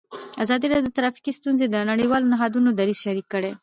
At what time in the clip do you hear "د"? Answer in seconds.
0.87-0.95, 1.69-1.75